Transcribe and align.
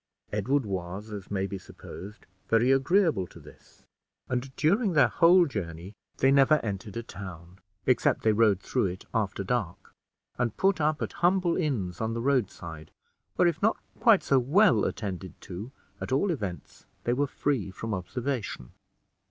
Edward 0.33 0.65
was, 0.65 1.11
as 1.11 1.29
may 1.29 1.45
be 1.45 1.59
supposed, 1.59 2.25
very 2.49 2.71
agreeable 2.71 3.27
to 3.27 3.39
this, 3.39 3.83
and, 4.29 4.55
during 4.55 4.93
their 4.93 5.09
whole 5.09 5.45
journey, 5.45 5.93
they 6.17 6.31
never 6.31 6.55
entered 6.65 6.97
a 6.97 7.03
town, 7.03 7.59
except 7.85 8.23
they 8.23 8.31
rode 8.33 8.59
through 8.59 8.87
it 8.87 9.05
after 9.13 9.43
dark; 9.43 9.93
and 10.39 10.57
put 10.57 10.81
up 10.81 11.03
at 11.03 11.13
humble 11.13 11.55
inns 11.55 12.01
on 12.01 12.15
the 12.15 12.19
roadside, 12.19 12.89
where, 13.35 13.47
if 13.47 13.61
not 13.61 13.77
quite 13.99 14.23
so 14.23 14.39
well 14.39 14.85
attended 14.85 15.39
to, 15.39 15.71
at 16.01 16.11
all 16.11 16.31
events 16.31 16.87
they 17.03 17.13
were 17.13 17.27
free 17.27 17.69
from 17.69 17.93
observation. 17.93 18.71